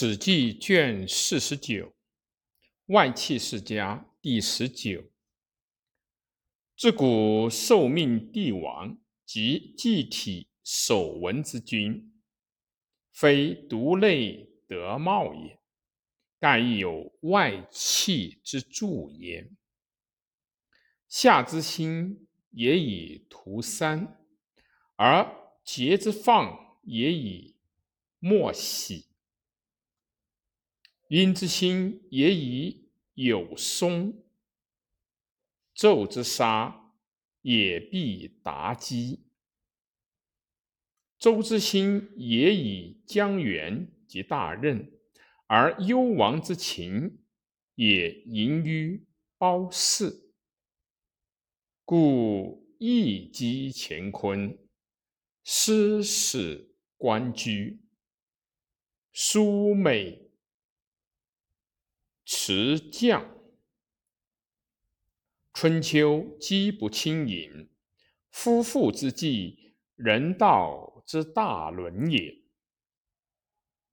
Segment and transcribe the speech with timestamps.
[0.00, 1.92] 史记卷四十九，
[2.86, 5.10] 外戚世家第十九。
[6.76, 12.12] 自古受命帝王及祭体守文之君，
[13.10, 15.58] 非独类德茂也，
[16.38, 19.50] 盖亦有外戚之助焉。
[21.08, 24.16] 夏之兴也以图三，
[24.94, 25.26] 而
[25.64, 27.56] 桀之放也以
[28.20, 29.07] 莫喜。
[31.08, 34.22] 殷之心也以有松，
[35.74, 36.92] 纣之杀
[37.40, 39.24] 也必达击；
[41.18, 44.92] 周之心也以将元及大任，
[45.46, 47.22] 而幽王之情
[47.74, 49.06] 也盈于
[49.38, 50.30] 褒姒。
[51.86, 54.58] 故易击乾坤，
[55.42, 57.80] 师使官居，
[59.10, 60.27] 殊美。
[62.30, 63.38] 持将，
[65.54, 67.70] 春秋积不轻盈，
[68.30, 72.42] 夫妇之计，人道之大伦也。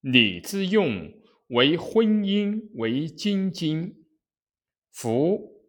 [0.00, 1.12] 礼之用，
[1.48, 4.06] 为婚姻为精金。
[4.90, 5.68] 夫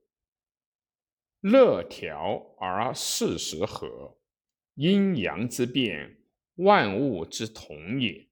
[1.42, 4.18] 乐调而事实合，
[4.76, 6.18] 阴阳之变，
[6.56, 8.30] 万物之同也。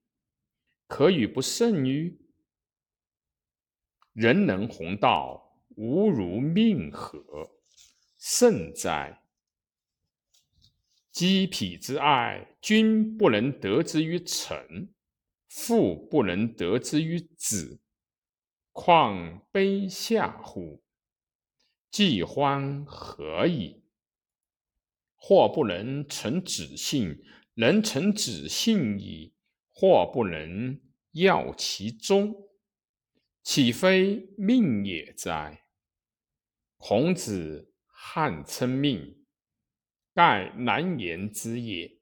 [0.87, 2.20] 可与不胜于？
[4.13, 7.49] 人能弘道，无如命何，
[8.17, 9.23] 甚哉！
[11.11, 14.93] 鸡匹之爱，君不能得之于臣，
[15.47, 17.79] 父不能得之于子，
[18.73, 20.83] 况卑下乎？
[21.89, 23.81] 既欢何矣？
[25.15, 27.23] 或不能成子姓，
[27.53, 29.33] 能成子姓矣；
[29.69, 32.50] 或不能要其终。
[33.43, 35.65] 岂非命也哉？
[36.77, 39.25] 孔子汉称命，
[40.13, 41.99] 盖难言之也。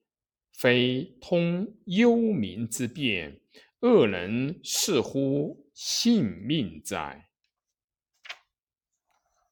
[0.52, 3.40] 非通幽冥之变，
[3.80, 7.30] 恶能似乎性命哉？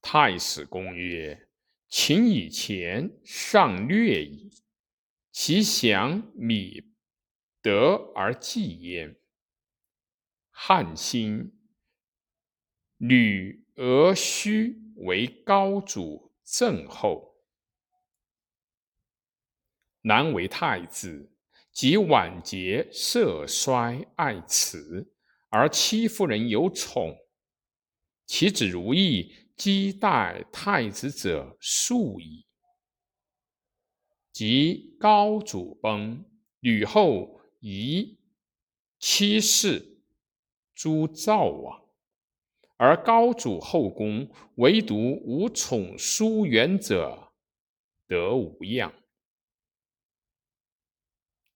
[0.01, 1.47] 太史公曰
[1.87, 4.51] ：“秦以前尚略矣，
[5.31, 6.93] 其降米
[7.61, 9.17] 德而继焉。
[10.49, 11.53] 汉兴。”
[12.97, 17.35] 吕俄须为高祖正后，
[20.01, 21.31] 南为太子，
[21.71, 25.13] 及晚节色衰爱慈，
[25.49, 27.15] 而戚夫人有宠，
[28.25, 32.47] 其子如意姬代太子者数矣。
[34.33, 36.25] 及高祖崩，
[36.59, 38.19] 吕后遗
[38.99, 39.99] 妻室，
[40.73, 41.86] 诸赵王。
[42.77, 47.33] 而高祖后宫唯独无宠疏远者，
[48.07, 48.93] 得无恙。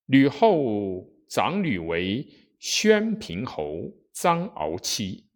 [0.08, 2.28] 吕后长女为
[2.60, 5.30] 宣平侯张敖妻，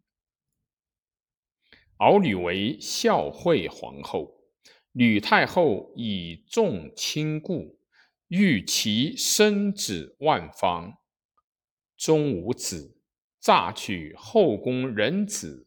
[1.97, 4.33] 敖女为孝惠皇后。
[4.91, 7.79] 吕太后以重亲故，
[8.29, 10.97] 欲其生子万方，
[11.97, 12.97] 终无子，
[13.39, 15.64] 诈取后宫人子。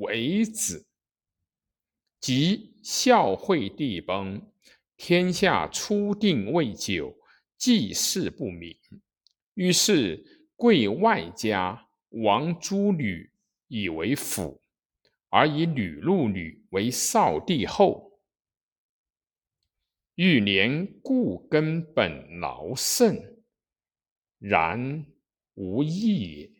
[0.00, 0.86] 为子，
[2.20, 4.50] 及孝惠帝崩，
[4.96, 7.16] 天下初定未久，
[7.56, 8.76] 祭祀不明。
[9.54, 13.32] 于是贵外家王诸吕
[13.66, 14.60] 以为辅，
[15.28, 18.20] 而以吕禄女为少帝后。
[20.14, 23.44] 欲连故根本劳甚，
[24.38, 25.06] 然
[25.54, 26.57] 无益也。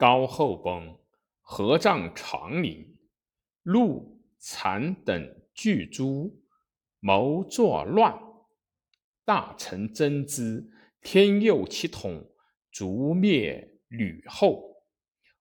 [0.00, 0.98] 高后崩，
[1.42, 2.96] 合葬长陵，
[3.64, 6.40] 陆残等聚诛，
[7.00, 8.18] 谋作乱。
[9.26, 10.72] 大臣争之，
[11.02, 12.32] 天佑其统，
[12.70, 14.86] 逐灭吕后。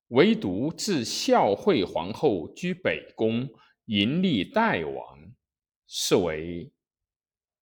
[0.10, 3.48] 唯独自孝惠皇后居北宫，
[3.86, 5.32] 迎立代王，
[5.88, 6.70] 是为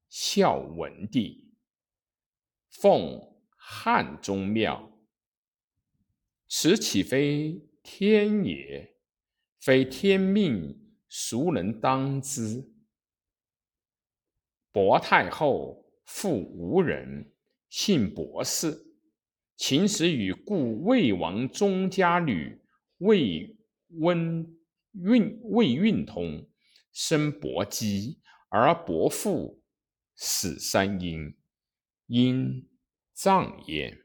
[0.10, 1.54] 孝文帝，
[2.72, 3.22] 奉
[3.56, 4.97] 汉宗庙。
[6.48, 8.96] 此岂非天也？
[9.60, 10.80] 非天命，
[11.10, 12.72] 孰能当之？
[14.72, 17.34] 薄太后父无人，
[17.70, 18.86] 姓薄氏。
[19.58, 22.62] 秦时与故魏王宗家女
[23.00, 23.58] 魏
[23.90, 24.56] 温
[24.94, 26.48] 运魏运通，
[26.94, 29.64] 生薄姬，而薄父
[30.16, 31.36] 死三婴，
[32.06, 32.70] 因
[33.14, 34.00] 葬焉。